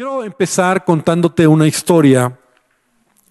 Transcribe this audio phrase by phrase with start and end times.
[0.00, 2.38] Quiero empezar contándote una historia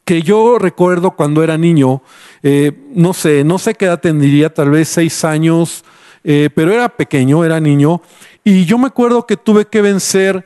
[0.06, 2.04] que yo recuerdo cuando era niño,
[2.44, 5.84] eh, no sé, no sé qué edad tendría, tal vez seis años,
[6.24, 8.04] eh, pero era pequeño, era niño,
[8.44, 10.46] y yo me acuerdo que tuve que vencer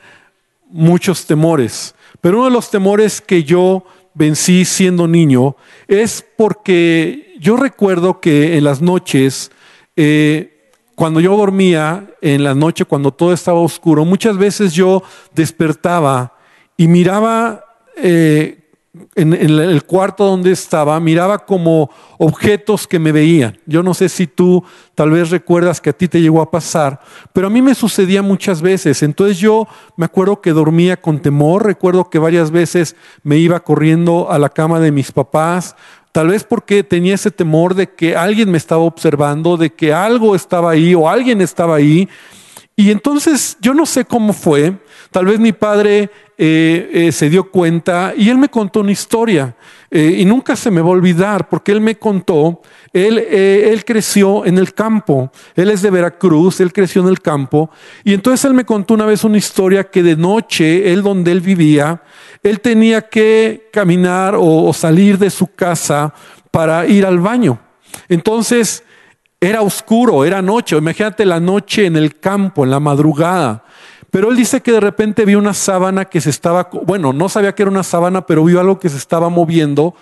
[0.69, 3.83] muchos temores, pero uno de los temores que yo
[4.13, 5.57] vencí siendo niño
[5.89, 9.51] es porque yo recuerdo que en las noches,
[9.97, 10.52] eh,
[10.95, 15.03] cuando yo dormía, en la noche cuando todo estaba oscuro, muchas veces yo
[15.33, 16.33] despertaba
[16.77, 17.65] y miraba
[17.97, 18.63] eh,
[19.15, 23.57] en, el cuarto donde estaba, miraba como objetos que me veían.
[23.65, 26.99] Yo no sé si tú tal vez recuerdas que a ti te llegó a pasar,
[27.33, 29.01] pero a mí me sucedía muchas veces.
[29.01, 34.31] Entonces yo me acuerdo que dormía con temor, recuerdo que varias veces me iba corriendo
[34.31, 35.75] a la cama de mis papás,
[36.13, 40.35] tal vez porque tenía ese temor de que alguien me estaba observando, de que algo
[40.35, 42.07] estaba ahí o alguien estaba ahí.
[42.75, 44.77] Y entonces yo no sé cómo fue,
[45.11, 46.11] tal vez mi padre
[46.45, 49.55] eh, eh, se dio cuenta y él me contó una historia
[49.89, 54.45] eh, y nunca se me va a olvidar porque él me contó, él, él creció
[54.45, 57.69] en el campo, él es de Veracruz, él creció en el campo
[58.03, 61.39] y entonces él me contó una vez una historia que de noche, él donde él
[61.39, 62.03] vivía,
[62.43, 66.13] él tenía que caminar o, o salir de su casa
[66.51, 67.57] para ir al baño.
[68.09, 68.83] Entonces,
[69.39, 70.75] era oscuro, era noche.
[70.75, 73.62] Imagínate la noche en el campo, en la madrugada.
[74.13, 77.55] Pero él dice que de repente vio una sábana que se estaba, bueno, no sabía
[77.55, 79.95] que era una sábana, pero vio algo que se estaba moviendo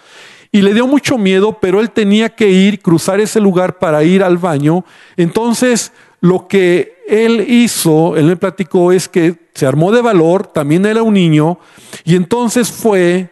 [0.52, 4.22] y le dio mucho miedo, pero él tenía que ir, cruzar ese lugar para ir
[4.22, 4.84] al baño.
[5.16, 10.86] Entonces, lo que él hizo, él me platicó, es que se armó de valor, también
[10.86, 11.58] era un niño,
[12.04, 13.30] y entonces fue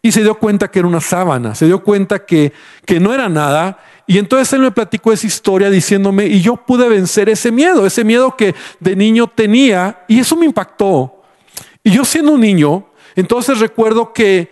[0.00, 2.52] y se dio cuenta que era una sábana, se dio cuenta que,
[2.86, 6.88] que no era nada, y entonces él me platicó esa historia diciéndome, y yo pude
[6.88, 11.22] vencer ese miedo, ese miedo que de niño tenía, y eso me impactó.
[11.84, 14.50] Y yo siendo un niño, entonces recuerdo que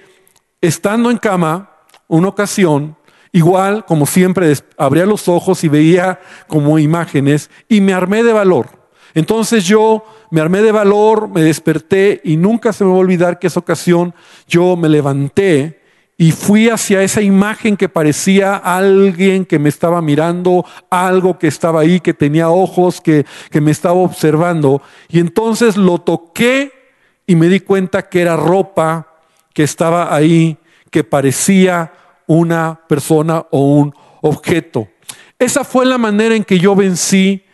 [0.61, 1.73] estando en cama,
[2.07, 2.97] una ocasión,
[3.33, 8.69] igual como siempre, abría los ojos y veía como imágenes, y me armé de valor.
[9.13, 13.41] Entonces yo me armé de valor, me desperté y nunca se me va a olvidar
[13.41, 14.15] que esa ocasión
[14.47, 15.78] yo me levanté
[16.21, 21.81] y fui hacia esa imagen que parecía alguien que me estaba mirando, algo que estaba
[21.81, 24.83] ahí, que tenía ojos, que, que me estaba observando.
[25.09, 26.73] Y entonces lo toqué
[27.25, 29.07] y me di cuenta que era ropa
[29.55, 30.59] que estaba ahí,
[30.91, 31.93] que parecía
[32.27, 34.89] una persona o un objeto.
[35.39, 37.45] Esa fue la manera en que yo vencí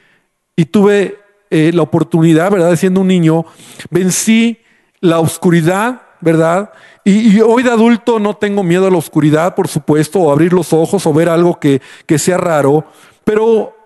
[0.56, 1.18] y tuve
[1.50, 2.74] eh, la oportunidad, ¿verdad?
[2.76, 3.44] Siendo un niño,
[3.90, 4.58] vencí
[5.00, 6.72] la oscuridad, ¿verdad?
[7.04, 10.72] Y, hoy de adulto no tengo miedo a la oscuridad, por supuesto, o abrir los
[10.72, 12.86] ojos o ver algo que, que sea raro,
[13.24, 13.76] pero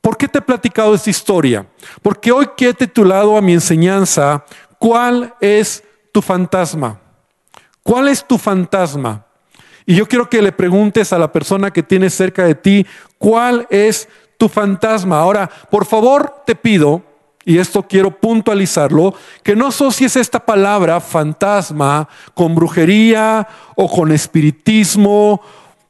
[0.00, 1.66] ¿por qué te he platicado esta historia?
[2.00, 4.44] Porque hoy que he titulado a mi enseñanza,
[4.78, 5.82] ¿cuál es
[6.12, 7.00] tu fantasma?
[7.82, 9.26] ¿Cuál es tu fantasma?
[9.84, 12.86] Y yo quiero que le preguntes a la persona que tienes cerca de ti,
[13.18, 15.18] ¿cuál es tu fantasma?
[15.18, 17.02] Ahora, por favor, te pido
[17.44, 23.46] y esto quiero puntualizarlo, que no asocies esta palabra fantasma con brujería
[23.76, 25.40] o con espiritismo,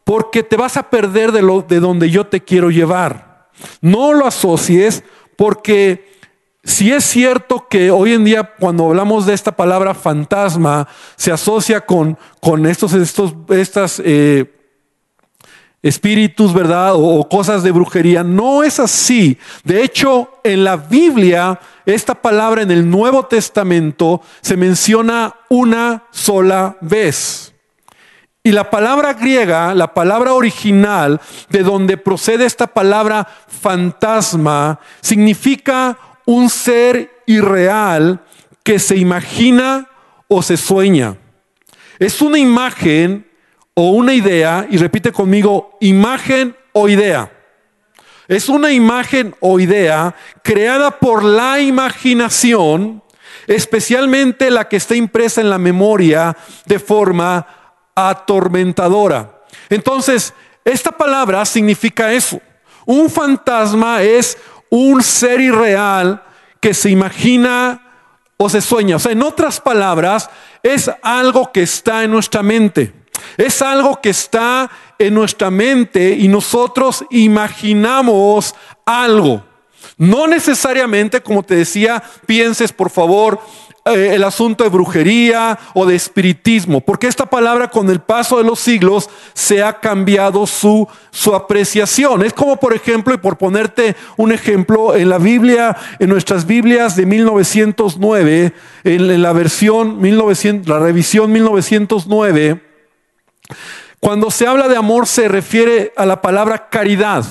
[0.05, 3.49] porque te vas a perder de, lo, de donde yo te quiero llevar.
[3.81, 5.05] No lo asocies
[5.37, 6.13] porque
[6.65, 11.83] si es cierto que hoy en día cuando hablamos de esta palabra fantasma se asocia
[11.83, 12.17] con,
[12.67, 14.03] estos, estos, estas...
[14.05, 14.51] Eh,
[15.85, 16.95] espíritus, ¿verdad?
[16.95, 18.25] O, cosas de brujería.
[18.25, 19.39] No es así.
[19.63, 26.79] De hecho, en la Biblia, esta palabra en el Nuevo Testamento se menciona una sola
[26.81, 27.53] vez.
[28.43, 36.49] Y la palabra griega, la palabra original de donde procede esta palabra fantasma, significa un
[36.49, 38.23] ser irreal
[38.63, 39.89] que se imagina
[40.29, 41.17] o se sueña.
[41.99, 43.27] Es una imagen
[43.75, 47.31] o una idea, y repite conmigo, imagen o idea.
[48.29, 53.03] Es una imagen o idea creada por la imaginación,
[53.47, 57.47] especialmente la que está impresa en la memoria de forma
[57.95, 59.43] atormentadora.
[59.69, 60.33] Entonces,
[60.65, 62.41] esta palabra significa eso.
[62.87, 64.39] Un fantasma es
[64.71, 66.23] un ser irreal
[66.61, 67.83] que se imagina
[68.37, 68.97] o se sueña.
[68.97, 70.31] O sea, en otras palabras,
[70.63, 73.04] es algo que está en nuestra mente.
[73.37, 78.55] Es algo que está en nuestra mente y nosotros imaginamos
[78.85, 79.43] algo.
[79.97, 83.41] No necesariamente, como te decía, pienses por favor
[83.87, 88.45] eh, el asunto de brujería o de espiritismo, porque esta palabra con el paso de
[88.45, 92.25] los siglos se ha cambiado su, su apreciación.
[92.25, 96.97] Es como por ejemplo, y por ponerte un ejemplo, en la Biblia, en nuestras Biblias
[96.97, 98.55] de 1909,
[98.85, 102.74] en la versión 1900, la revisión 1909,
[104.01, 107.25] cuando se habla de amor se refiere a la palabra caridad.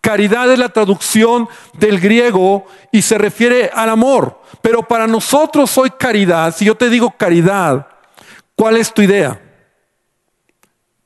[0.00, 4.40] Caridad es la traducción del griego y se refiere al amor.
[4.62, 7.86] Pero para nosotros hoy caridad, si yo te digo caridad,
[8.56, 9.40] ¿cuál es tu idea?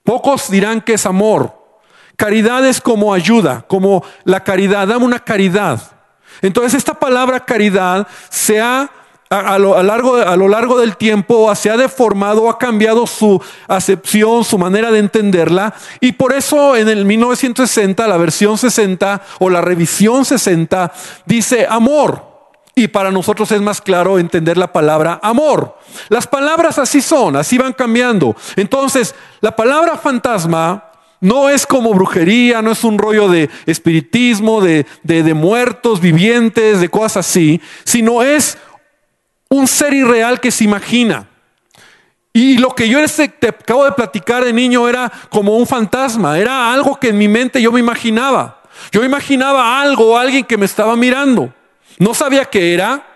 [0.05, 1.52] Pocos dirán que es amor.
[2.17, 5.81] Caridad es como ayuda, como la caridad, dame una caridad.
[6.40, 8.90] Entonces esta palabra caridad se ha
[9.31, 14.44] a, lo, largo, a lo largo del tiempo se ha deformado, ha cambiado su acepción,
[14.44, 15.75] su manera de entenderla.
[16.00, 20.93] Y por eso en el 1960, la versión 60 o la revisión 60
[21.26, 22.35] dice amor.
[22.76, 25.79] Y para nosotros es más claro entender la palabra amor.
[26.09, 28.35] Las palabras así son, así van cambiando.
[28.56, 30.91] Entonces, la palabra fantasma
[31.21, 36.81] no es como brujería, no es un rollo de espiritismo, de, de, de muertos vivientes,
[36.81, 38.59] de cosas así, sino es
[39.56, 41.26] un ser irreal que se imagina.
[42.32, 42.98] Y lo que yo
[43.38, 47.28] te acabo de platicar de niño era como un fantasma, era algo que en mi
[47.28, 48.60] mente yo me imaginaba.
[48.90, 51.54] Yo imaginaba algo, alguien que me estaba mirando.
[51.98, 53.06] No sabía qué era,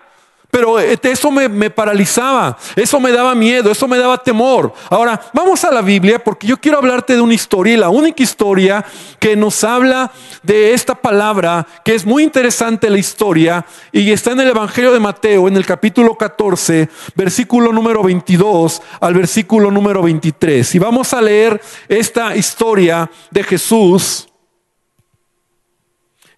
[0.51, 4.73] pero eh, eso me, paralizaba, eso me daba miedo, eso me daba temor.
[4.89, 8.85] Ahora, vamos a la Biblia porque yo quiero hablarte de una historia la única historia
[9.19, 10.11] que nos habla
[10.43, 14.99] de esta palabra, que es muy interesante la historia, y está en el Evangelio de
[14.99, 20.75] Mateo, en el capítulo 14, versículo número 22 al versículo número 23.
[20.75, 24.28] Y vamos a leer esta historia de Jesús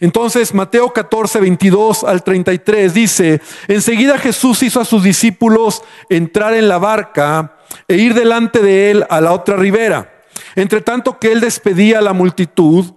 [0.01, 6.67] entonces Mateo 14, 22 al 33 dice, enseguida Jesús hizo a sus discípulos entrar en
[6.67, 7.55] la barca
[7.87, 10.11] e ir delante de él a la otra ribera.
[10.55, 12.93] Entre tanto que él despedía a la multitud,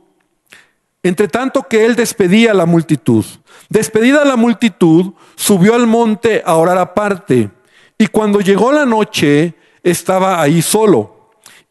[1.03, 3.25] entre tanto que él despedía a la multitud.
[3.69, 7.51] Despedida la multitud, subió al monte a orar aparte.
[7.99, 11.14] Y cuando llegó la noche, estaba ahí solo.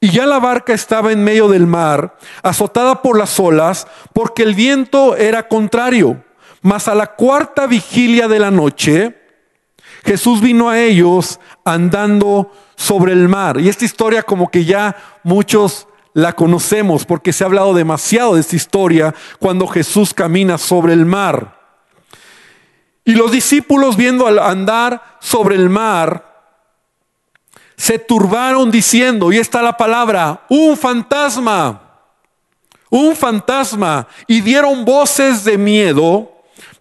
[0.04, 4.54] Y ya la barca estaba en medio del mar, azotada por las olas, porque el
[4.54, 6.22] viento era contrario.
[6.62, 9.18] Mas a la cuarta vigilia de la noche,
[10.04, 13.62] Jesús vino a ellos andando sobre el mar.
[13.62, 18.42] Y esta historia como que ya muchos la conocemos porque se ha hablado demasiado de
[18.42, 21.62] esta historia cuando Jesús camina sobre el mar.
[23.06, 26.32] Y los discípulos viendo al andar sobre el mar,
[27.75, 31.81] se turbaron diciendo, y está la palabra, un fantasma,
[32.90, 36.31] un fantasma, y dieron voces de miedo,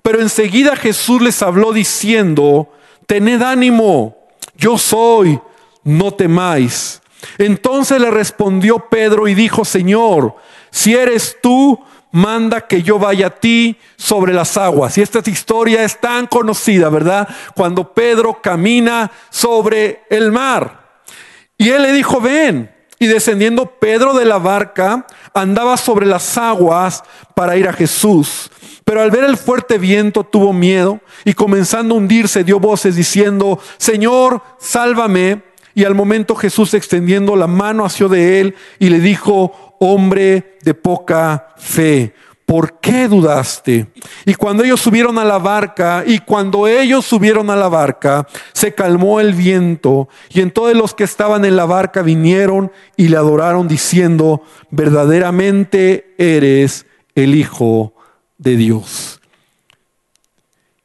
[0.03, 2.73] pero enseguida Jesús les habló diciendo,
[3.07, 4.17] tened ánimo,
[4.57, 5.41] yo soy,
[5.85, 7.01] no temáis.
[7.39, 10.37] Entonces le respondió Pedro y dijo, Señor,
[10.71, 11.79] si eres tú,
[12.13, 14.97] manda que yo vaya a ti sobre las aguas.
[14.99, 17.29] Y esta historia es tan conocida, ¿verdad?
[17.55, 20.82] Cuando Pedro camina sobre el mar.
[21.63, 22.73] Y él le dijo, ven.
[22.99, 27.05] Y descendiendo Pedro de la barca, andaba sobre las aguas
[27.37, 28.51] para ir a Jesús.
[28.85, 33.61] Pero al ver el fuerte viento tuvo miedo y comenzando a hundirse dio voces diciendo,
[33.77, 35.43] Señor, sálvame.
[35.73, 40.75] Y al momento Jesús extendiendo la mano hacia de él y le dijo, hombre de
[40.75, 42.13] poca fe,
[42.53, 43.87] ¿por qué dudaste?
[44.27, 48.75] Y cuando ellos subieron a la barca, y cuando ellos subieron a la barca, se
[48.75, 53.69] calmó el viento, y entonces los que estaban en la barca vinieron y le adoraron
[53.69, 57.95] diciendo, verdaderamente eres el Hijo
[58.37, 59.23] de Dios.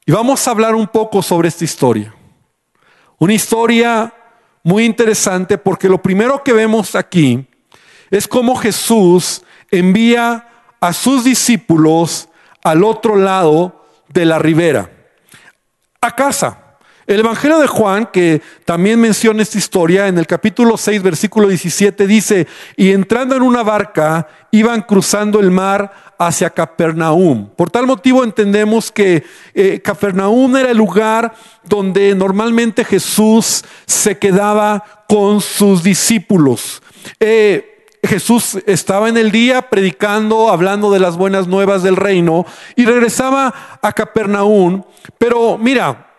[0.05, 2.15] Y vamos a hablar un poco sobre esta historia.
[3.17, 4.13] Una historia
[4.63, 7.45] muy interesante porque lo primero que vemos aquí
[8.09, 10.47] es cómo Jesús envía
[10.79, 12.29] a sus discípulos
[12.63, 14.89] al otro lado de la ribera,
[16.01, 16.63] a casa.
[17.07, 22.05] El Evangelio de Juan, que también menciona esta historia, en el capítulo 6, versículo 17,
[22.05, 27.47] dice, y entrando en una barca, iban cruzando el mar hacia Capernaum.
[27.55, 34.83] Por tal motivo entendemos que eh, Capernaum era el lugar donde normalmente Jesús se quedaba
[35.07, 36.81] con sus discípulos.
[37.21, 42.85] Eh, Jesús estaba en el día predicando, hablando de las buenas nuevas del reino y
[42.85, 44.83] regresaba a Capernaum.
[45.17, 46.13] Pero mira,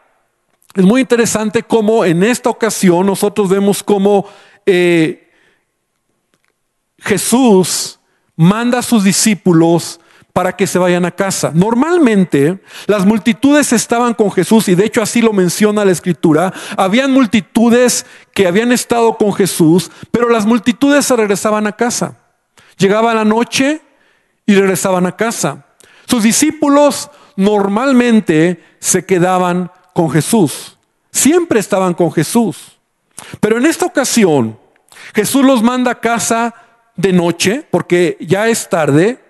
[0.74, 4.26] es muy interesante cómo en esta ocasión nosotros vemos cómo
[4.66, 5.30] eh,
[6.98, 7.98] Jesús
[8.36, 10.00] manda a sus discípulos
[10.38, 11.50] para que se vayan a casa.
[11.52, 16.52] Normalmente las multitudes estaban con Jesús y de hecho así lo menciona la escritura.
[16.76, 22.18] Habían multitudes que habían estado con Jesús, pero las multitudes se regresaban a casa.
[22.76, 23.80] Llegaba la noche
[24.46, 25.66] y regresaban a casa.
[26.06, 30.78] Sus discípulos normalmente se quedaban con Jesús.
[31.10, 32.78] Siempre estaban con Jesús.
[33.40, 34.56] Pero en esta ocasión,
[35.16, 36.54] Jesús los manda a casa
[36.94, 39.26] de noche, porque ya es tarde,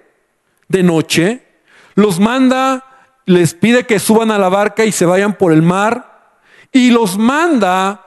[0.69, 1.47] de noche.
[1.95, 2.85] Los manda,
[3.27, 6.37] les pide que suban a la barca y se vayan por el mar.
[6.73, 8.05] Y los manda,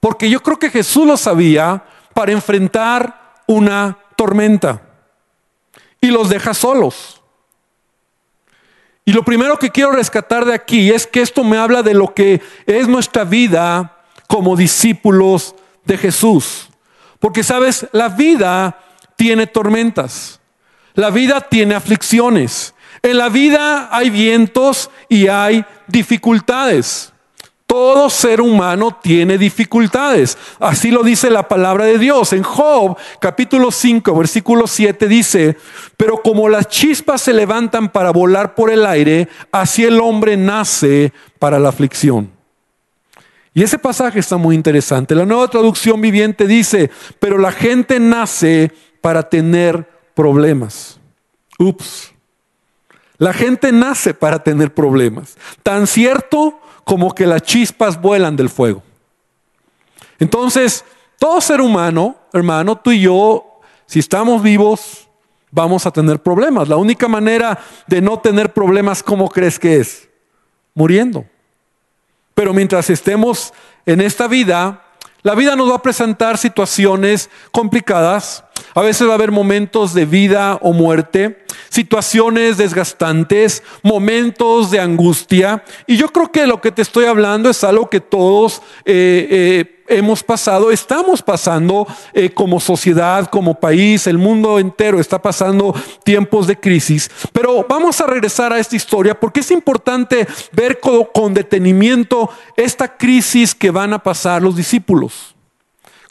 [0.00, 4.82] porque yo creo que Jesús lo sabía, para enfrentar una tormenta.
[6.00, 7.20] Y los deja solos.
[9.04, 12.14] Y lo primero que quiero rescatar de aquí es que esto me habla de lo
[12.14, 13.96] que es nuestra vida
[14.28, 15.54] como discípulos
[15.84, 16.68] de Jesús.
[17.18, 18.78] Porque sabes, la vida
[19.16, 20.39] tiene tormentas,
[21.00, 27.12] la vida tiene aflicciones, en la vida hay vientos y hay dificultades.
[27.66, 30.36] Todo ser humano tiene dificultades.
[30.58, 32.32] Así lo dice la palabra de Dios.
[32.32, 35.56] En Job capítulo 5, versículo 7 dice,
[35.96, 41.12] pero como las chispas se levantan para volar por el aire, así el hombre nace
[41.38, 42.30] para la aflicción.
[43.54, 45.14] Y ese pasaje está muy interesante.
[45.14, 46.90] La nueva traducción viviente dice,
[47.20, 49.88] pero la gente nace para tener
[50.20, 51.00] problemas.
[51.58, 52.12] Ups.
[53.16, 55.38] La gente nace para tener problemas.
[55.62, 58.82] Tan cierto como que las chispas vuelan del fuego.
[60.18, 60.84] Entonces,
[61.18, 65.08] todo ser humano, hermano, tú y yo, si estamos vivos,
[65.50, 66.68] vamos a tener problemas.
[66.68, 70.06] La única manera de no tener problemas, ¿cómo crees que es?
[70.74, 71.24] Muriendo.
[72.34, 73.54] Pero mientras estemos
[73.86, 74.84] en esta vida,
[75.22, 78.44] la vida nos va a presentar situaciones complicadas.
[78.74, 85.64] A veces va a haber momentos de vida o muerte, situaciones desgastantes, momentos de angustia.
[85.86, 89.79] Y yo creo que lo que te estoy hablando es algo que todos eh, eh,
[89.90, 96.46] hemos pasado, estamos pasando eh, como sociedad, como país, el mundo entero está pasando tiempos
[96.46, 97.10] de crisis.
[97.32, 102.96] Pero vamos a regresar a esta historia porque es importante ver con, con detenimiento esta
[102.96, 105.34] crisis que van a pasar los discípulos.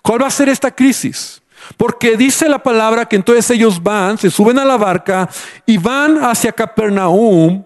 [0.01, 1.41] ¿Cuál va a ser esta crisis?
[1.77, 5.29] Porque dice la palabra que entonces ellos van, se suben a la barca
[5.65, 7.63] y van hacia Capernaum.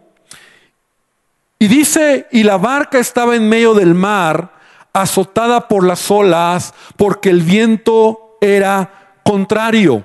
[1.60, 4.54] Y dice, y la barca estaba en medio del mar
[4.94, 10.04] azotada por las olas porque el viento era contrario.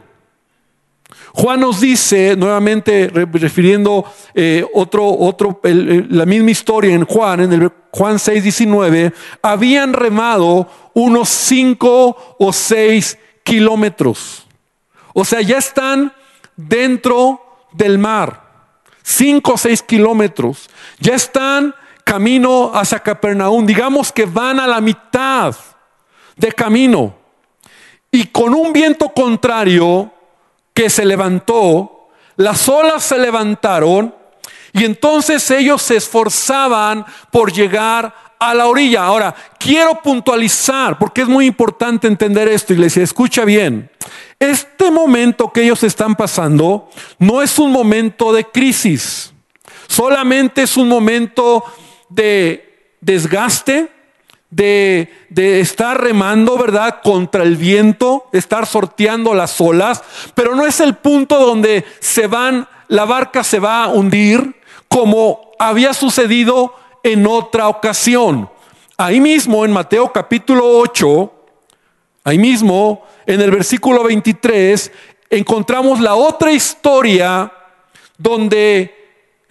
[1.33, 4.05] Juan nos dice, nuevamente refiriendo
[4.35, 10.69] eh, otro, otro, la misma historia en Juan, en el Juan 6, 19, habían remado
[10.95, 14.47] unos 5 o 6 kilómetros.
[15.15, 16.13] O sea, ya están
[16.57, 17.41] dentro
[17.73, 18.43] del mar,
[19.03, 20.69] 5 o 6 kilómetros.
[20.99, 21.75] Ya están
[22.09, 23.67] camino hacia Capernaum.
[23.67, 25.55] Digamos que van a la mitad
[26.37, 27.15] de camino.
[28.11, 30.11] Y con un viento contrario
[30.73, 34.15] que se levantó, las olas se levantaron
[34.73, 39.05] y entonces ellos se esforzaban por llegar a la orilla.
[39.05, 43.91] Ahora, quiero puntualizar, porque es muy importante entender esto, iglesia, escucha bien.
[44.39, 46.89] Este momento que ellos están pasando
[47.19, 49.35] no es un momento de crisis,
[49.89, 51.65] solamente es un momento
[52.09, 53.91] de desgaste,
[54.51, 57.01] de, de, estar remando, ¿verdad?
[57.03, 60.03] Contra el viento, estar sorteando las olas,
[60.35, 64.57] pero no es el punto donde se van, la barca se va a hundir
[64.89, 68.51] como había sucedido en otra ocasión.
[68.97, 71.33] Ahí mismo en Mateo capítulo 8,
[72.25, 74.91] ahí mismo en el versículo 23,
[75.31, 77.53] encontramos la otra historia
[78.17, 78.98] donde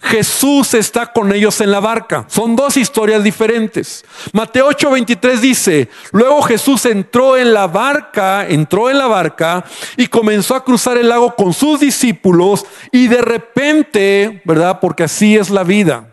[0.00, 2.24] Jesús está con ellos en la barca.
[2.28, 4.04] Son dos historias diferentes.
[4.32, 9.64] Mateo 8:23 dice, luego Jesús entró en la barca, entró en la barca
[9.96, 14.78] y comenzó a cruzar el lago con sus discípulos y de repente, ¿verdad?
[14.80, 16.08] Porque así es la vida.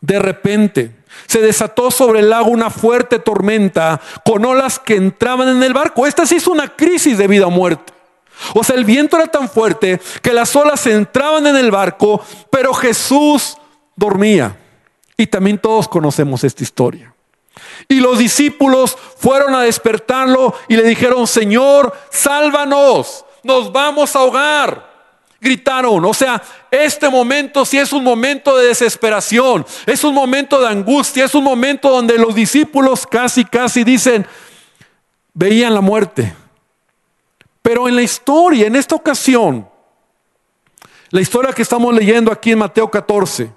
[0.00, 0.90] De repente
[1.26, 6.06] se desató sobre el lago una fuerte tormenta con olas que entraban en el barco.
[6.06, 7.95] Esta sí es una crisis de vida o muerte.
[8.54, 12.74] O sea, el viento era tan fuerte que las olas entraban en el barco, pero
[12.74, 13.56] Jesús
[13.94, 14.56] dormía.
[15.16, 17.14] Y también todos conocemos esta historia.
[17.88, 24.96] Y los discípulos fueron a despertarlo y le dijeron, Señor, sálvanos, nos vamos a ahogar.
[25.40, 30.68] Gritaron, o sea, este momento sí es un momento de desesperación, es un momento de
[30.68, 34.26] angustia, es un momento donde los discípulos casi, casi dicen,
[35.34, 36.34] veían la muerte.
[37.66, 39.68] Pero en la historia, en esta ocasión,
[41.10, 43.50] La historia que estamos leyendo aquí en Mateo 14.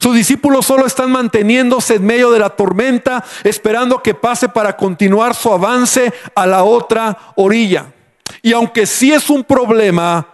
[0.00, 5.34] Sus discípulos solo están manteniéndose en medio de la tormenta, esperando que pase para continuar
[5.34, 7.92] su avance a la otra orilla.
[8.40, 10.28] Y aunque sí es un problema,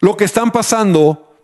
[0.00, 1.34] lo que están pasando,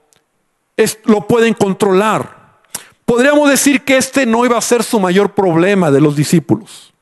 [0.77, 2.61] es, lo pueden controlar.
[3.07, 6.93] Podríamos decir que este no iba a ser su mayor problema de los discípulos.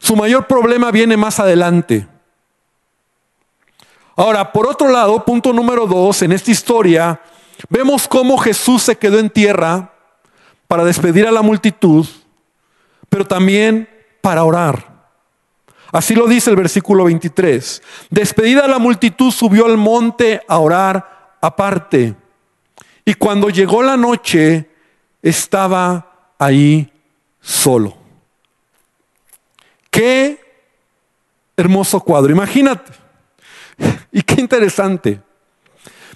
[0.00, 2.08] Su mayor problema viene más adelante.
[4.16, 7.20] Ahora, por otro lado, punto número dos, en esta historia,
[7.68, 9.92] Vemos cómo Jesús se quedó en tierra
[10.66, 12.06] para despedir a la multitud,
[13.08, 13.88] pero también
[14.20, 14.88] para orar.
[15.92, 17.82] Así lo dice el versículo 23.
[18.10, 22.14] Despedida la multitud, subió al monte a orar aparte.
[23.04, 24.70] Y cuando llegó la noche,
[25.20, 26.92] estaba ahí
[27.40, 27.96] solo.
[29.90, 30.38] Qué
[31.56, 32.30] hermoso cuadro.
[32.30, 32.99] Imagínate.
[34.12, 35.20] Y qué interesante.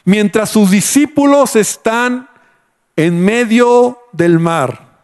[0.04, 2.28] Mientras sus discípulos están
[2.96, 4.98] en medio del mar,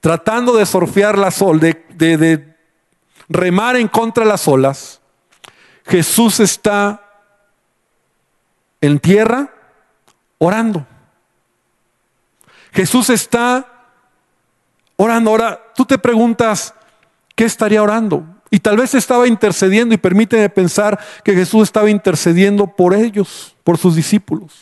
[0.00, 2.56] tratando de surfear la sol, de, de
[3.28, 5.00] remar en contra de las olas,
[5.84, 7.00] Jesús está
[8.80, 9.52] en tierra
[10.38, 10.86] orando.
[12.72, 13.66] Jesús está
[14.96, 15.30] orando.
[15.30, 16.74] Ahora, tú te preguntas,
[17.34, 18.24] ¿qué estaría orando?
[18.52, 23.78] Y tal vez estaba intercediendo y permíteme pensar que Jesús estaba intercediendo por ellos, por
[23.78, 24.52] sus discípulos.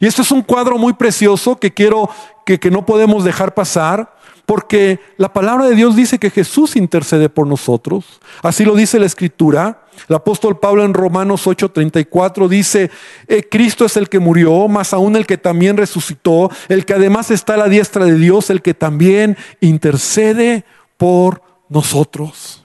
[0.00, 2.10] Y este es un cuadro muy precioso que quiero
[2.44, 7.46] que, no podemos dejar pasar, porque la palabra de Dios dice que Jesús intercede por
[7.46, 8.20] nosotros.
[8.42, 9.84] Así lo dice la Escritura.
[10.08, 12.90] El apóstol Pablo en Romanos 8:34 dice,
[13.28, 17.30] eh, Cristo es el que murió, más aún el que también resucitó, el que además
[17.30, 20.64] está a la diestra de Dios, el que también intercede
[20.96, 22.62] por nosotros.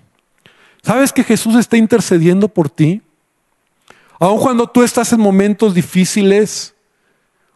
[0.84, 3.02] ¿Sabes que Jesús está intercediendo por ti?
[4.20, 6.76] Aun cuando tú estás en momentos difíciles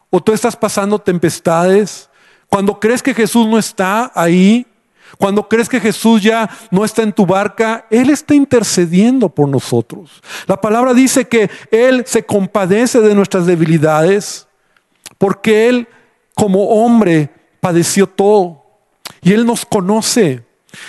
[0.09, 2.09] o tú estás pasando tempestades,
[2.49, 4.65] cuando crees que Jesús no está ahí,
[5.17, 10.21] cuando crees que Jesús ya no está en tu barca, Él está intercediendo por nosotros.
[10.47, 14.47] La palabra dice que Él se compadece de nuestras debilidades
[15.17, 15.87] porque Él
[16.35, 18.63] como hombre padeció todo
[19.21, 20.44] y Él nos conoce.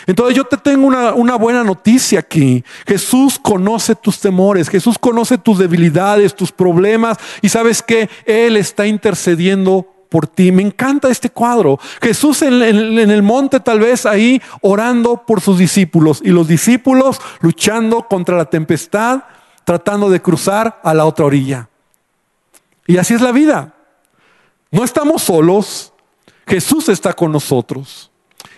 [0.06, 2.64] Entonces yo te tengo una, buena noticia aquí.
[2.86, 8.86] Jesús conoce tus temores, Jesús conoce tus debilidades, tus problemas y sabes que Él está
[8.86, 10.52] intercediendo por ti.
[10.52, 11.78] Me encanta este cuadro.
[12.00, 17.20] Jesús en, en, el monte tal vez ahí orando por sus discípulos y los discípulos
[17.40, 19.24] luchando contra la tempestad,
[19.64, 21.68] tratando de cruzar a la otra orilla.
[22.86, 23.74] Y así es la vida.
[24.70, 25.92] No estamos solos.
[26.46, 28.10] Jesús está con nosotros.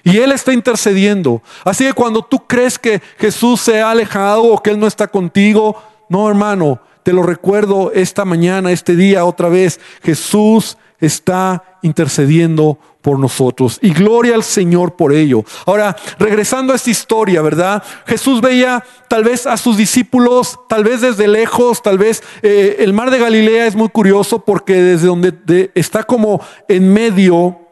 [0.05, 1.43] Y Él está intercediendo.
[1.65, 5.09] Así que cuando tú crees que Jesús se ha alejado o que Él no está
[5.09, 5.77] contigo,
[6.09, 13.19] no hermano, te lo recuerdo esta mañana, este día otra vez, Jesús está intercediendo por
[13.19, 13.79] nosotros.
[13.81, 15.45] Y gloria al Señor por ello.
[15.67, 17.83] Ahora, regresando a esta historia, ¿verdad?
[18.07, 22.93] Jesús veía tal vez a sus discípulos, tal vez desde lejos, tal vez eh, el
[22.93, 27.68] mar de Galilea es muy curioso porque desde donde está como en medio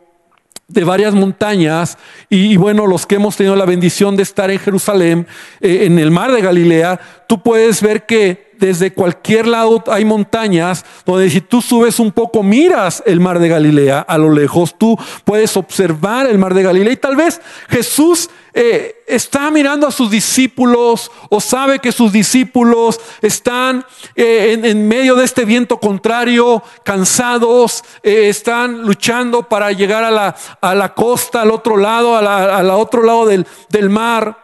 [0.68, 1.96] de varias montañas
[2.29, 5.26] y, bueno, los que hemos tenido la bendición de estar en Jerusalén,
[5.61, 10.85] eh, en el mar de Galilea, tú puedes ver que desde cualquier lado hay montañas
[11.05, 14.99] donde si tú subes un poco miras el mar de Galilea a lo lejos, tú
[15.25, 20.11] puedes observar el mar de Galilea y tal vez Jesús eh, está mirando a sus
[20.11, 27.85] discípulos o sabe que sus discípulos están eh, en, medio de este viento contrario, cansados,
[28.03, 33.03] eh, están luchando para llegar a la, a la, costa, al otro lado, al otro
[33.03, 34.42] lado del, del mar.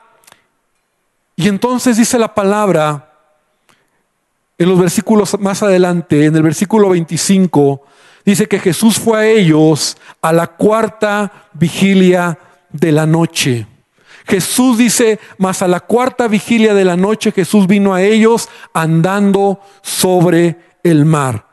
[1.35, 3.12] Y entonces dice la palabra,
[4.63, 7.83] en los versículos más adelante, en el versículo 25,
[8.25, 12.39] dice que Jesús fue a ellos a la cuarta vigilia
[12.71, 13.67] de la noche.
[14.27, 19.61] Jesús dice, más a la cuarta vigilia de la noche Jesús vino a ellos andando
[19.83, 21.47] sobre el mar.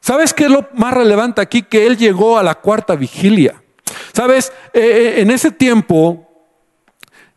[0.00, 1.62] ¿Sabes qué es lo más relevante aquí?
[1.62, 3.62] Que Él llegó a la cuarta vigilia.
[4.12, 4.52] ¿Sabes?
[4.72, 6.26] Eh, eh, en ese tiempo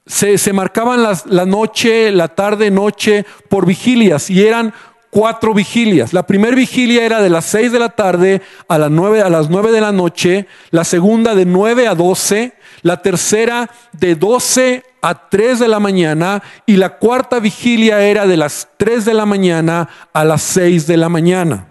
[0.06, 4.74] se, marcaban la noche, la tarde, noche por vigilias y eran
[5.10, 6.14] cuatro vigilias.
[6.14, 9.50] La primera vigilia era de las seis de la tarde a las nueve, a las
[9.50, 15.30] nueve de la noche, la segunda de nueve a doce, la tercera de doce a
[15.30, 19.90] tres de la mañana y la cuarta vigilia era de las tres de la mañana
[20.14, 21.68] a las seis de la mañana.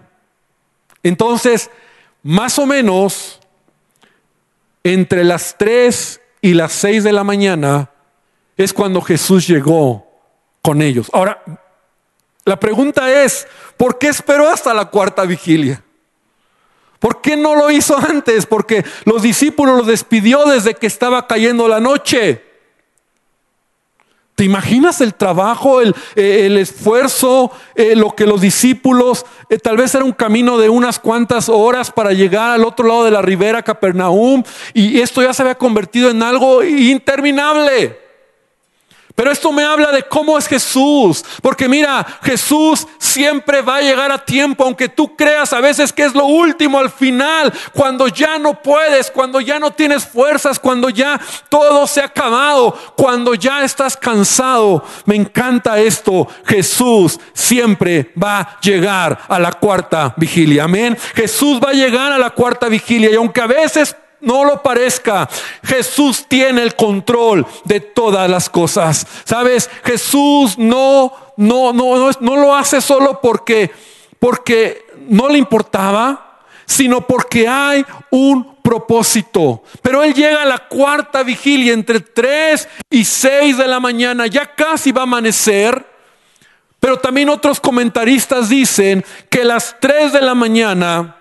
[1.03, 1.69] Entonces,
[2.23, 3.39] más o menos,
[4.83, 7.89] entre las tres y las seis de la mañana
[8.57, 10.05] es cuando Jesús llegó
[10.61, 11.09] con ellos.
[11.13, 11.41] Ahora,
[12.45, 13.47] La pregunta es,
[13.77, 15.83] ¿por qué esperó hasta la cuarta vigilia?
[16.99, 18.45] ¿Por qué no lo hizo antes?
[18.45, 22.43] Porque los discípulos los despidió desde que estaba cayendo la noche.
[24.35, 29.93] ¿Te imaginas el trabajo, el, eh, esfuerzo, eh, lo que los discípulos, eh, tal vez
[29.95, 33.63] era un camino de unas cuantas horas para llegar al otro lado de la ribera,
[33.63, 38.08] Capernaum, y esto ya se había convertido en algo interminable?
[39.19, 41.25] Pero esto me habla de cómo es Jesús.
[41.41, 46.03] Porque mira, Jesús siempre va a llegar a tiempo, aunque tú creas a veces que
[46.03, 50.89] es lo último al final, cuando ya no puedes, cuando ya no tienes fuerzas, cuando
[50.89, 54.85] ya todo se ha acabado, cuando ya estás cansado.
[55.03, 56.25] Me encanta esto.
[56.45, 60.63] Jesús siempre va a llegar a la cuarta vigilia.
[60.63, 60.97] Amén.
[61.13, 65.29] Jesús va a llegar a la cuarta vigilia y aunque a veces no lo parezca,
[65.63, 69.05] Jesús tiene el control de todas las cosas.
[69.23, 69.69] ¿Sabes?
[69.83, 73.71] Jesús no no no no, lo hace solo porque
[74.19, 79.63] porque no le importaba, sino porque hay un propósito.
[79.81, 84.53] Pero él llega a la cuarta vigilia entre 3 y 6 de la mañana, ya
[84.53, 85.87] casi va a amanecer.
[86.79, 91.18] Pero también otros comentaristas dicen que las 3 de la mañana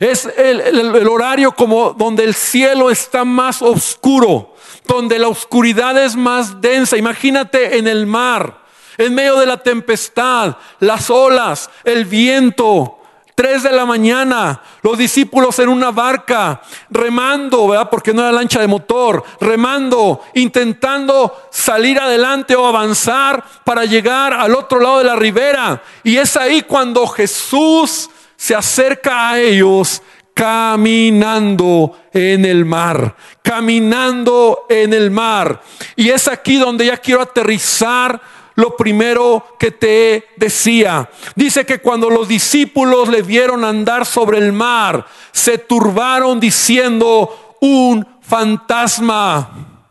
[0.00, 4.54] es el, horario como donde el cielo está más oscuro,
[4.86, 6.96] donde la oscuridad es más densa.
[6.96, 8.62] Imagínate en el mar,
[8.96, 12.96] en medio de la tempestad, las olas, el viento.
[13.34, 17.88] Tres de la mañana, los discípulos en una barca, remando, ¿verdad?
[17.88, 24.54] Porque no era lancha de motor, remando, intentando salir adelante o avanzar para llegar al
[24.54, 25.82] otro lado de la ribera.
[26.04, 30.00] Y es ahí cuando Jesús se acerca a ellos
[30.32, 35.60] caminando en el mar, caminando en el mar.
[35.94, 38.18] Y es aquí donde ya quiero aterrizar
[38.54, 41.10] lo primero que te decía.
[41.34, 48.08] Dice que cuando los discípulos le vieron andar sobre el mar, se turbaron diciendo un
[48.22, 49.84] fantasma.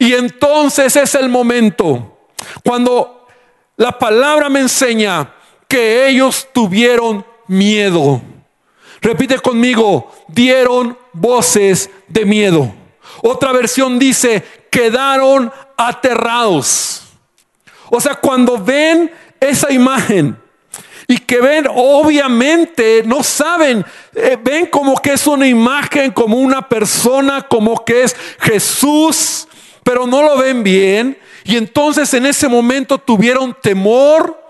[0.00, 2.26] Y entonces es el momento
[2.64, 3.28] cuando
[3.76, 5.32] la palabra me enseña
[5.68, 8.22] que ellos tuvieron miedo.
[9.00, 12.72] Repite conmigo, dieron voces de miedo.
[13.22, 17.02] Otra versión dice, quedaron aterrados.
[17.90, 20.36] O sea, cuando ven esa imagen
[21.06, 23.84] y que ven, obviamente, no saben,
[24.14, 29.46] eh, ven como que es una imagen, como una persona, como que es Jesús,
[29.82, 31.18] pero no lo ven bien.
[31.44, 34.41] Y entonces en ese momento tuvieron temor,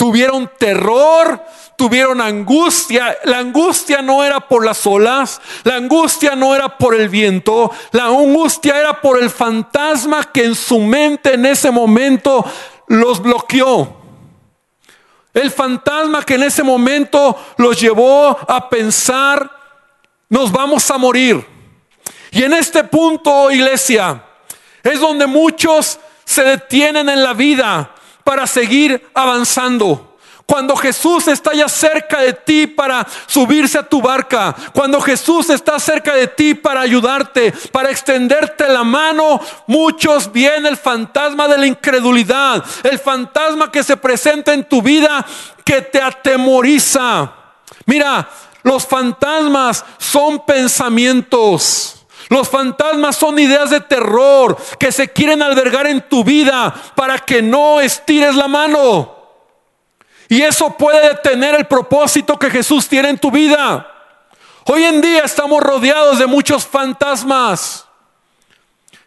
[0.00, 1.44] tuvieron terror,
[1.76, 3.18] tuvieron angustia.
[3.24, 8.04] La angustia no era por las olas, la angustia no era por el viento, la
[8.04, 12.42] angustia era por el fantasma que en su mente en ese momento
[12.86, 13.94] los bloqueó.
[15.34, 19.50] El fantasma que en ese momento los llevó a pensar,
[20.30, 21.46] nos vamos a morir.
[22.30, 24.24] Y en este punto, iglesia,
[24.82, 30.10] es donde muchos se detienen en la vida para seguir avanzando.
[30.50, 35.78] Cuando Jesús está ya cerca de ti para subirse a tu barca, cuando Jesús está
[35.78, 41.66] cerca de ti para ayudarte, para extenderte la mano, muchos viene el fantasma de la
[41.66, 45.24] incredulidad, el fantasma que se presenta en tu vida
[45.64, 47.32] que te atemoriza.
[47.86, 48.28] Mira,
[48.64, 51.99] los fantasmas son pensamientos.
[52.30, 57.42] Los fantasmas son ideas de terror que se quieren albergar en tu vida para que
[57.42, 59.16] no estires la mano.
[60.28, 63.84] Y eso puede detener el propósito que Jesús tiene en tu vida.
[64.66, 67.84] Hoy en día estamos rodeados de muchos fantasmas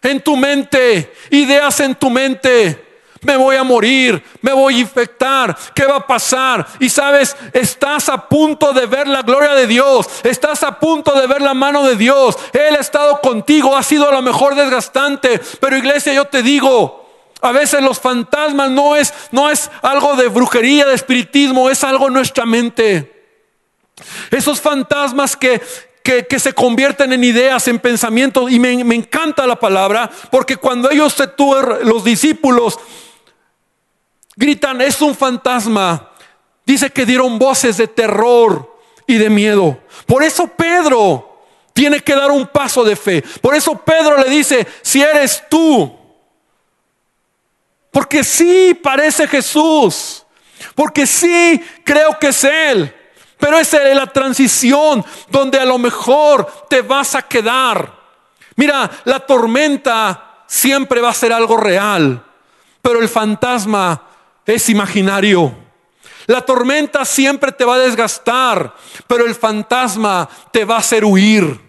[0.02, 2.83] en tu mente, ideas en tu mente.
[3.24, 6.66] Me voy a morir, me voy a infectar, ¿qué va a pasar?
[6.78, 11.26] Y sabes, estás a punto de ver la gloria de Dios, estás a punto de
[11.26, 12.36] ver la mano de Dios.
[12.52, 17.04] Él ha estado contigo, ha sido a lo mejor desgastante, pero iglesia, yo te digo,
[17.40, 22.08] a veces los fantasmas no es, no es algo de brujería, de espiritismo, es algo
[22.08, 23.12] en nuestra mente.
[24.30, 25.60] Esos fantasmas que,
[26.02, 28.50] que, se convierten en ideas, en pensamientos.
[28.50, 31.28] Y me, encanta la palabra, porque cuando ellos, se
[31.84, 32.78] los discípulos,
[34.36, 36.10] gritan, es un fantasma,
[36.64, 39.78] dice que dieron voces de terror y de miedo.
[40.06, 41.42] Por eso Pedro
[41.72, 43.22] tiene que dar un paso de fe.
[43.40, 46.04] Por eso Pedro le dice, si eres tú,
[47.94, 50.26] porque sí parece Jesús.
[50.74, 52.92] Porque sí creo que es Él.
[53.38, 57.94] Pero es la transición donde a lo mejor te vas a quedar.
[58.56, 62.20] Mira, la tormenta siempre va a ser algo real.
[62.82, 64.02] Pero el fantasma
[64.46, 65.54] es imaginario.
[66.26, 68.74] La tormenta siempre te va a desgastar,
[69.06, 71.60] pero el fantasma te va a hacer huir.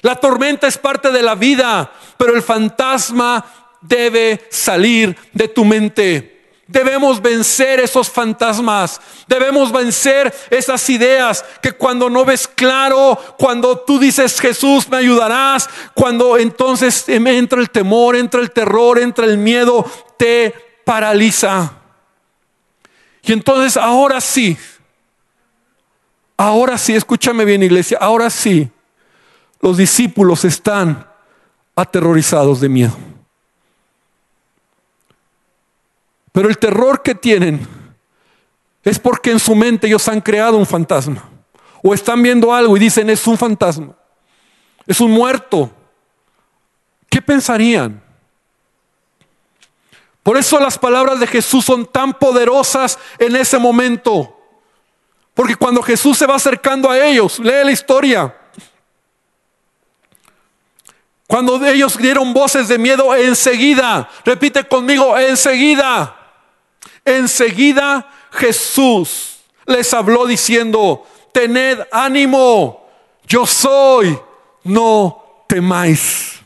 [0.00, 3.44] La tormenta es parte de la vida, pero el fantasma
[3.80, 6.38] debe salir de tu mente.
[6.66, 9.00] Debemos vencer esos fantasmas.
[9.26, 15.68] Debemos vencer esas ideas que cuando no ves claro, cuando tú dices Jesús me ayudarás,
[15.94, 21.70] cuando entonces entra el temor, entra el terror, entra el miedo, te paraliza.
[23.22, 24.56] Y entonces ahora sí,
[26.34, 28.70] ahora sí, escúchame bien iglesia, ahora sí,
[29.60, 31.06] los discípulos están
[31.76, 32.96] aterrorizados de miedo.
[36.32, 37.68] Pero el terror que tienen
[38.82, 41.22] es porque en su mente ellos han creado un fantasma.
[41.82, 43.94] O están viendo algo y dicen es un fantasma.
[44.86, 45.70] Es un muerto.
[47.10, 48.07] ¿Qué pensarían?
[50.28, 54.38] Por eso las palabras de Jesús son tan poderosas en ese momento.
[55.32, 58.36] Porque cuando Jesús se va acercando a ellos, lee la historia.
[61.26, 66.14] Cuando ellos dieron voces de miedo, enseguida, repite conmigo, enseguida,
[67.06, 72.86] enseguida Jesús les habló diciendo, tened ánimo,
[73.26, 74.20] yo soy,
[74.62, 76.37] no temáis.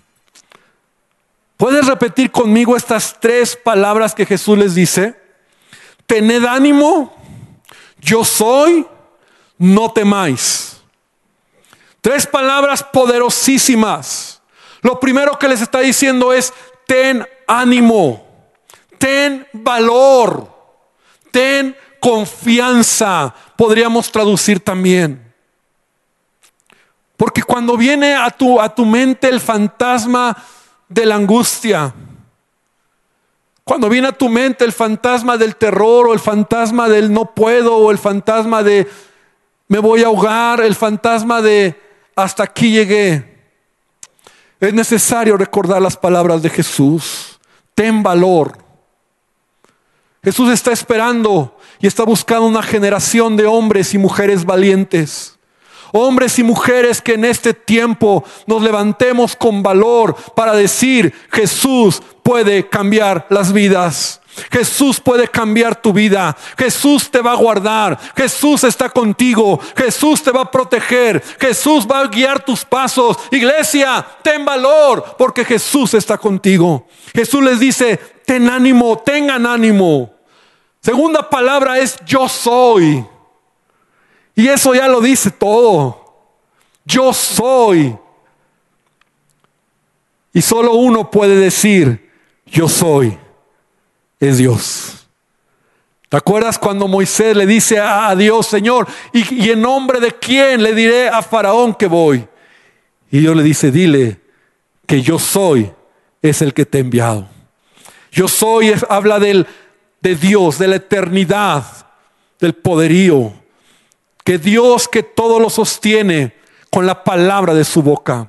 [1.62, 5.14] ¿Puedes repetir conmigo estas tres palabras que Jesús les dice?
[6.06, 7.14] Tened ánimo,
[8.00, 8.84] yo soy,
[9.58, 10.82] no temáis.
[12.00, 14.42] Tres palabras poderosísimas.
[14.80, 16.52] Lo primero que les está diciendo es,
[16.84, 18.26] ten ánimo,
[18.98, 20.52] ten valor,
[21.30, 25.32] ten confianza, podríamos traducir también.
[27.16, 30.36] Porque cuando viene a tu, a tu mente el fantasma
[30.92, 31.94] de la angustia.
[33.64, 37.76] Cuando viene a tu mente el fantasma del terror o el fantasma del no puedo
[37.76, 38.88] o el fantasma de
[39.68, 41.80] me voy a ahogar, el fantasma de
[42.14, 43.32] hasta aquí llegué.
[44.60, 47.40] Es necesario recordar las palabras de Jesús.
[47.74, 48.58] Ten valor.
[50.22, 55.38] Jesús está esperando y está buscando una generación de hombres y mujeres valientes
[55.92, 62.68] Hombres y mujeres que en este tiempo nos levantemos con valor para decir, Jesús puede
[62.68, 64.22] cambiar las vidas.
[64.50, 66.36] Jesús puede cambiar tu vida.
[66.56, 67.98] Jesús te va a guardar.
[68.16, 69.60] Jesús está contigo.
[69.76, 71.22] Jesús te va a proteger.
[71.38, 73.18] Jesús va a guiar tus pasos.
[73.30, 76.86] Iglesia, ten valor porque Jesús está contigo.
[77.14, 80.10] Jesús les dice, ten ánimo, tengan ánimo.
[80.80, 83.04] Segunda palabra es yo soy.
[84.34, 86.02] Y eso ya lo dice todo.
[86.84, 87.96] Yo soy.
[90.32, 92.10] Y solo uno puede decir,
[92.46, 93.18] yo soy.
[94.18, 95.06] Es Dios.
[96.08, 100.74] ¿Te acuerdas cuando Moisés le dice a Dios, Señor, ¿y, en nombre de quién le
[100.74, 102.28] diré a Faraón que voy?
[103.10, 104.20] Y Dios le dice, dile
[104.86, 105.72] que yo soy
[106.20, 107.26] es el que te ha enviado.
[108.10, 109.46] Yo soy, habla del,
[110.02, 111.64] de Dios, de la eternidad,
[112.38, 113.32] del poderío,
[114.24, 116.34] que Dios que todo lo sostiene
[116.70, 118.28] con la palabra de su boca.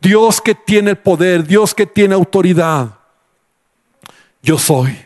[0.00, 2.98] Dios que tiene el poder, Dios que tiene autoridad.
[4.42, 4.96] Yo soy.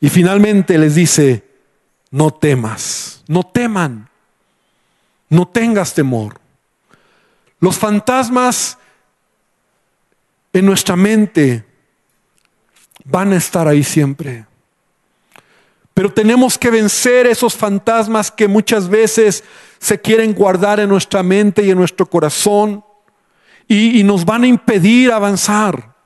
[0.00, 1.44] Y finalmente les dice,
[2.10, 4.08] no temas, no teman,
[5.28, 6.40] no tengas temor.
[7.60, 8.78] Los fantasmas
[10.52, 11.64] en nuestra mente
[13.04, 14.46] van a estar ahí siempre.
[15.98, 19.42] Pero tenemos que vencer esos fantasmas que muchas veces
[19.80, 22.84] se quieren guardar en nuestra mente y en nuestro corazón
[23.66, 25.96] y, nos van a impedir avanzar.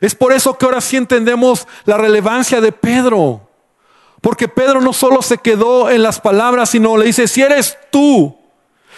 [0.00, 3.50] Es por eso que ahora sí entendemos la relevancia de Pedro.
[4.20, 8.38] Porque Pedro no solo se quedó en las palabras, sino le dice, si eres tú.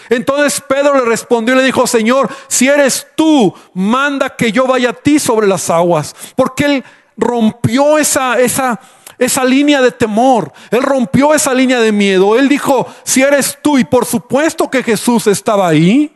[0.09, 4.91] Entonces Pedro le respondió y le dijo, Señor, si eres tú, manda que yo vaya
[4.91, 6.15] a ti sobre las aguas.
[6.35, 6.83] Porque él
[7.17, 8.79] rompió esa, esa,
[9.19, 13.77] esa línea de temor, él rompió esa línea de miedo, él dijo, si eres tú,
[13.77, 16.15] y por supuesto que Jesús estaba ahí,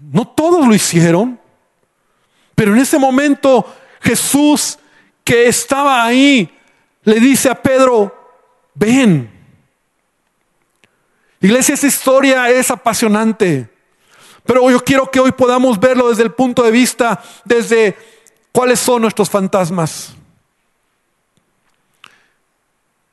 [0.00, 1.38] no todos lo hicieron,
[2.54, 3.66] pero en ese momento
[4.00, 4.78] Jesús
[5.24, 6.48] que estaba ahí
[7.02, 8.14] le dice a Pedro,
[8.74, 9.30] ven.
[11.40, 13.68] Iglesia, esa historia es apasionante,
[14.44, 17.96] pero yo quiero que hoy podamos verlo desde el punto de vista, desde
[18.52, 20.17] cuáles son nuestros fantasmas.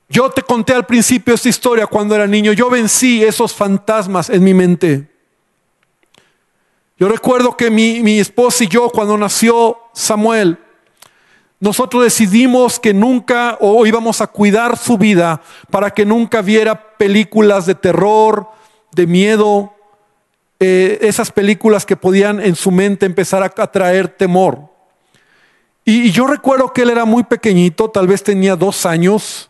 [0.07, 2.53] Yo te conté al principio esta historia cuando era niño.
[2.53, 5.09] Yo vencí esos fantasmas en mi mente.
[6.97, 10.57] Yo recuerdo que mi, mi esposa y yo, cuando nació Samuel,
[11.59, 15.41] nosotros decidimos que nunca o íbamos a cuidar su vida
[15.71, 18.47] para que nunca viera películas de terror,
[18.91, 19.73] de miedo,
[20.59, 24.69] eh, esas películas que podían en su mente empezar a atraer temor.
[25.83, 29.49] Y, y yo recuerdo que él era muy pequeñito, tal vez tenía dos años,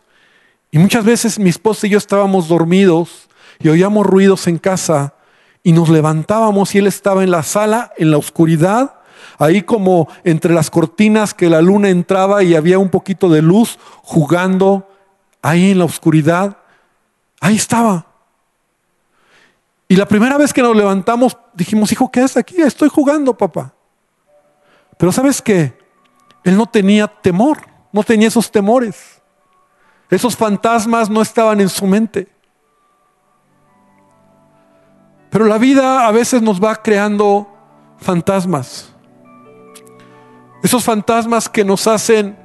[0.70, 5.14] y muchas veces mi esposa y yo estábamos dormidos y oíamos ruidos en casa
[5.62, 8.94] y nos levantábamos y él estaba en la sala, en la oscuridad,
[9.38, 13.78] ahí como entre las cortinas que la luna entraba y había un poquito de luz
[14.02, 14.88] jugando
[15.42, 16.58] ahí en la oscuridad.
[17.40, 18.06] Ahí estaba.
[19.88, 22.60] Y la primera vez que nos levantamos dijimos, hijo, ¿qué haces aquí?
[22.60, 23.72] Estoy jugando, papá.
[24.98, 25.76] Pero sabes qué?
[26.44, 27.58] Él no tenía temor,
[27.92, 29.15] no tenía esos temores.
[30.10, 32.28] Esos fantasmas no estaban en su mente.
[35.30, 37.48] Pero la vida a veces nos va creando
[37.98, 38.92] fantasmas.
[40.62, 42.36] Esos fantasmas que nos hacen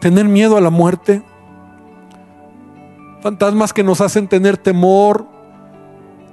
[0.00, 1.22] tener miedo a la muerte.
[3.22, 5.26] Fantasmas que nos hacen tener temor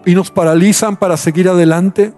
[0.05, 2.13] y nos paralizan para seguir adelante.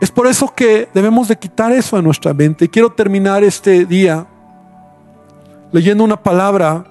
[0.00, 2.66] Es por eso que debemos de quitar eso de nuestra mente.
[2.66, 4.26] Y quiero terminar este día
[5.72, 6.84] leyendo una palabra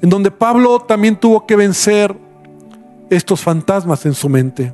[0.00, 2.16] en donde Pablo también tuvo que vencer
[3.08, 4.72] estos fantasmas en su mente.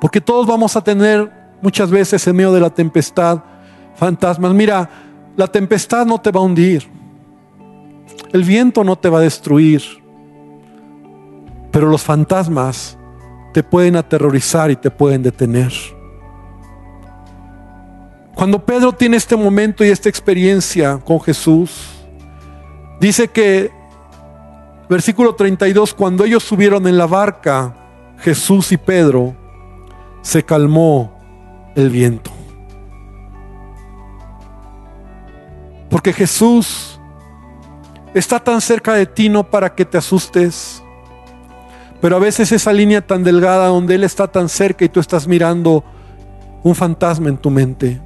[0.00, 1.30] Porque todos vamos a tener
[1.60, 3.40] muchas veces en medio de la tempestad
[3.94, 4.52] fantasmas.
[4.54, 4.88] Mira,
[5.36, 6.88] la tempestad no te va a hundir.
[8.32, 9.82] El viento no te va a destruir.
[11.70, 12.96] Pero los fantasmas
[13.52, 15.72] te pueden aterrorizar y te pueden detener.
[18.38, 21.88] Cuando Pedro tiene este momento y esta experiencia con Jesús,
[23.00, 23.72] dice que,
[24.88, 27.74] versículo 32, cuando ellos subieron en la barca,
[28.18, 29.34] Jesús y Pedro,
[30.22, 31.18] se calmó
[31.74, 32.30] el viento.
[35.90, 37.00] Porque Jesús
[38.14, 40.80] está tan cerca de ti no para que te asustes,
[42.00, 45.26] pero a veces esa línea tan delgada donde Él está tan cerca y tú estás
[45.26, 45.82] mirando
[46.62, 48.00] un fantasma en tu mente.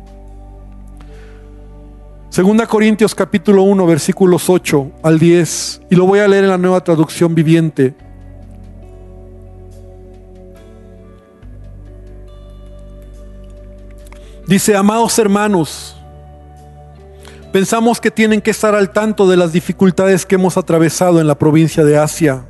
[2.33, 6.57] Segunda Corintios capítulo 1 versículos 8 al 10 y lo voy a leer en la
[6.57, 7.95] nueva traducción viviente.
[14.47, 15.95] Dice, amados hermanos,
[17.53, 21.39] pensamos que tienen que estar al tanto de las dificultades que hemos atravesado en la
[21.39, 22.47] provincia de Asia.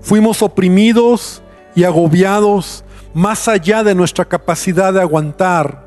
[0.00, 1.42] Fuimos oprimidos
[1.74, 2.82] y agobiados
[3.12, 5.85] más allá de nuestra capacidad de aguantar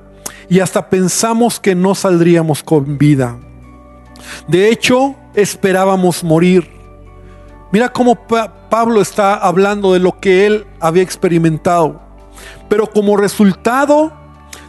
[0.49, 3.37] y hasta pensamos que no saldríamos con vida.
[4.47, 6.69] De hecho, esperábamos morir.
[7.71, 8.17] Mira cómo
[8.69, 12.01] Pablo está hablando de lo que él había experimentado.
[12.67, 14.11] Pero como resultado,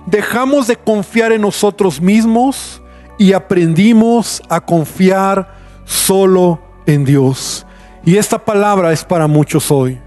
[0.07, 2.83] dejamos de confiar en nosotros mismos
[3.19, 7.67] y aprendimos a confiar solo en Dios.
[8.05, 9.99] Y esta palabra es para muchos hoy.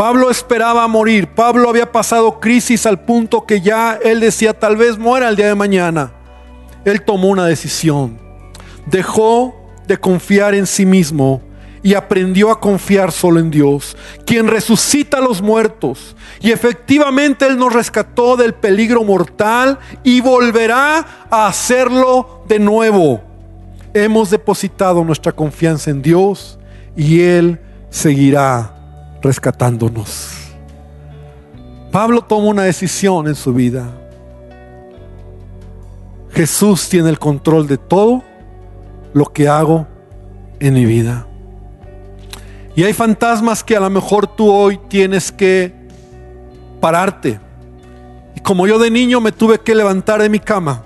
[0.00, 1.26] Pablo esperaba morir.
[1.26, 5.48] Pablo había pasado crisis al punto que ya él decía, tal vez muera el día
[5.48, 6.10] de mañana.
[6.86, 8.18] Él tomó una decisión.
[8.86, 9.54] Dejó
[9.86, 11.42] de confiar en sí mismo
[11.82, 16.16] y aprendió a confiar solo en Dios, quien resucita a los muertos.
[16.40, 23.20] Y efectivamente Él nos rescató del peligro mortal y volverá a hacerlo de nuevo.
[23.92, 26.58] Hemos depositado nuestra confianza en Dios
[26.96, 27.60] y Él
[27.90, 28.79] seguirá
[29.22, 30.36] rescatándonos.
[31.90, 33.88] Pablo toma una decisión en su vida.
[36.30, 38.22] Jesús tiene el control de todo
[39.12, 39.86] lo que hago
[40.60, 41.26] en mi vida.
[42.76, 45.74] Y hay fantasmas que a lo mejor tú hoy tienes que
[46.80, 47.40] pararte.
[48.36, 50.84] Y como yo de niño me tuve que levantar de mi cama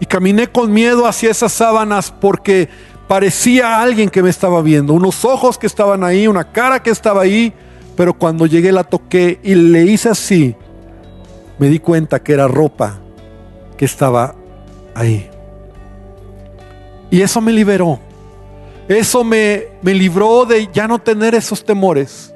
[0.00, 2.68] y caminé con miedo hacia esas sábanas porque
[3.10, 7.22] parecía alguien que me estaba viendo, unos ojos que estaban ahí, una cara que estaba
[7.22, 7.52] ahí,
[7.96, 10.54] pero cuando llegué la toqué y le hice así,
[11.58, 13.00] me di cuenta que era ropa
[13.76, 14.36] que estaba
[14.94, 15.28] ahí.
[17.10, 17.98] Y eso me liberó.
[18.86, 22.32] Eso me, me libró de ya no tener esos temores.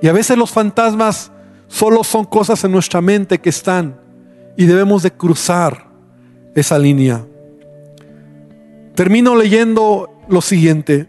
[0.00, 1.30] Y a veces los fantasmas
[1.68, 4.00] solo son cosas en nuestra mente que están
[4.56, 5.88] y debemos de cruzar
[6.54, 7.26] esa línea.
[8.94, 11.08] Termino leyendo lo siguiente.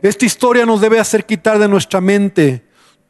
[0.00, 2.64] Esta historia nos debe hacer quitar de nuestra mente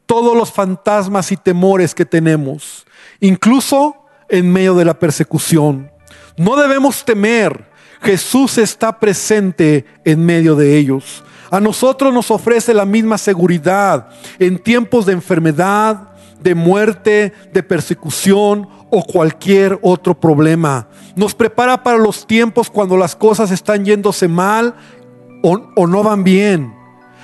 [0.05, 2.85] todos los fantasmas y temores que tenemos,
[3.21, 3.95] incluso
[4.27, 5.89] en medio de la persecución.
[6.35, 7.69] No debemos temer.
[8.01, 11.23] Jesús está presente en medio de ellos.
[11.49, 14.09] A nosotros nos ofrece la misma seguridad
[14.39, 16.09] en tiempos de enfermedad,
[16.41, 20.87] de muerte, de persecución o cualquier otro problema.
[21.15, 24.75] Nos prepara para los tiempos cuando las cosas están yéndose mal
[25.41, 26.75] o, no van bien.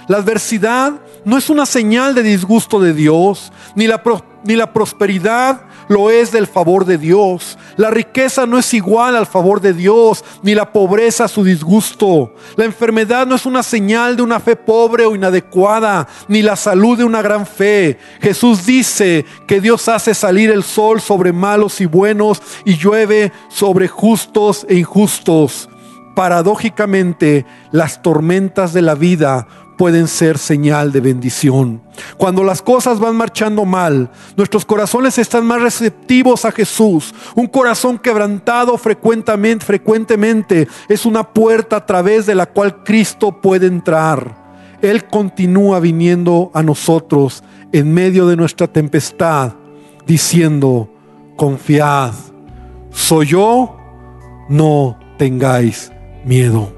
[0.08, 0.94] La adversidad
[1.28, 4.02] no es una señal de disgusto de Dios, ni la,
[4.46, 5.60] ni la prosperidad
[5.90, 7.58] lo es del favor de Dios.
[7.76, 12.34] La riqueza no es igual al favor de Dios, ni la pobreza a su disgusto.
[12.56, 16.98] La enfermedad no es una señal de una fe pobre o inadecuada, ni la salud
[16.98, 18.00] de una gran fe.
[18.22, 23.90] Jesús dice que Dios hace salir el sol sobre malos y buenos y llueve sobre
[23.90, 25.68] justos e injustos.
[26.16, 29.46] Paradójicamente, las tormentas de la vida
[29.78, 31.82] pueden ser señal de bendición.
[32.18, 37.14] Cuando las cosas van marchando mal, nuestros corazones están más receptivos a Jesús.
[37.36, 43.68] Un corazón quebrantado frecuentemente, frecuentemente es una puerta a través de la cual Cristo puede
[43.68, 44.48] entrar.
[44.82, 49.54] Él continúa viniendo a nosotros en medio de nuestra tempestad,
[50.06, 50.90] diciendo,
[51.36, 52.14] confiad,
[52.92, 53.78] soy yo,
[54.50, 55.92] no tengáis
[56.26, 56.72] miedo.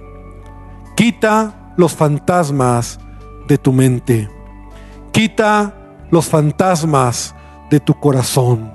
[0.95, 2.99] Quita los fantasmas
[3.47, 4.29] de tu mente.
[5.13, 5.73] Quita
[6.11, 7.33] los fantasmas
[7.69, 8.69] de tu corazón.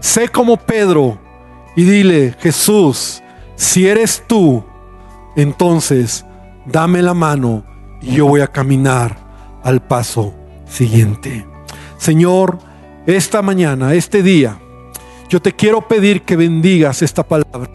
[0.00, 1.18] Sé como Pedro
[1.76, 3.22] y dile, Jesús,
[3.54, 4.64] si eres tú,
[5.36, 6.24] entonces
[6.64, 7.64] dame la mano
[8.00, 9.14] y yo voy a caminar
[9.62, 10.32] al paso
[10.64, 11.46] siguiente.
[11.98, 12.60] Señor,
[13.04, 14.58] esta mañana, este día,
[15.28, 17.70] yo te quiero pedir que bendigas esta palabra.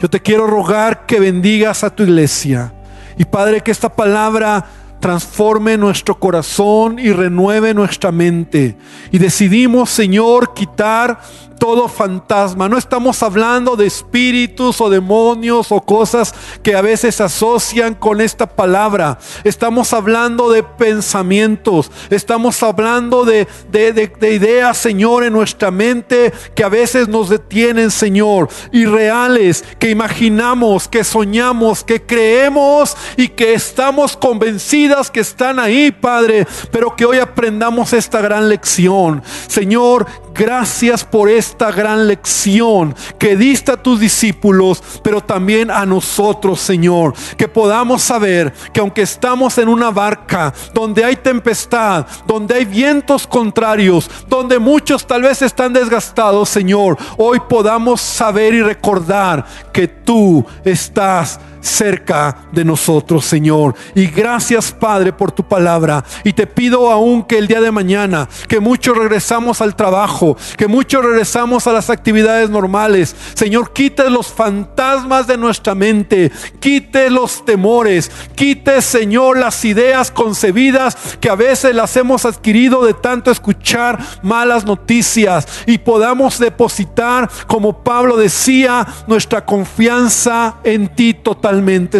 [0.00, 2.72] Yo te quiero rogar que bendigas a tu iglesia.
[3.20, 4.64] Y Padre, que esta palabra
[4.98, 8.78] transforme nuestro corazón y renueve nuestra mente.
[9.12, 11.20] Y decidimos, Señor, quitar
[11.60, 12.68] todo fantasma.
[12.68, 18.46] No estamos hablando de espíritus o demonios o cosas que a veces asocian con esta
[18.46, 19.18] palabra.
[19.44, 21.92] Estamos hablando de pensamientos.
[22.08, 28.48] Estamos hablando de, de, ideas, Señor, en nuestra mente que a veces nos detienen, Señor.
[28.72, 36.46] Irreales, que imaginamos, que soñamos, que creemos y que estamos convencidas que están ahí, Padre.
[36.72, 39.22] Pero que hoy aprendamos esta gran lección.
[39.46, 46.60] Señor, gracias por esta gran lección que diste a tus discípulos, pero también a nosotros,
[46.60, 47.14] Señor.
[47.36, 53.26] Que podamos saber que aunque estamos en una barca donde hay tempestad, donde hay vientos
[53.26, 60.44] contrarios, donde muchos tal vez están desgastados, Señor, hoy podamos saber y recordar que tú
[60.64, 63.74] estás cerca de nosotros, Señor.
[63.94, 66.04] Y gracias, Padre, por tu palabra.
[66.24, 70.66] Y te pido aún que el día de mañana, que muchos regresamos al trabajo, que
[70.66, 73.14] muchos regresamos a las actividades normales.
[73.34, 76.30] Señor, quite los fantasmas de nuestra mente,
[76.60, 82.94] quite los temores, quite, Señor, las ideas concebidas que a veces las hemos adquirido de
[82.94, 91.14] tanto escuchar malas noticias y podamos depositar, como Pablo decía, nuestra confianza en ti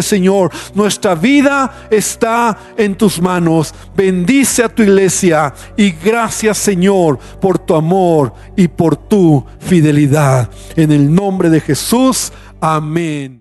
[0.01, 0.51] Señor.
[0.73, 3.73] Nuestra vida está en tus manos.
[3.95, 10.49] Bendice a tu iglesia y gracias, Señor, por tu amor y por tu fidelidad.
[10.75, 13.40] En el nombre de Jesús, amén.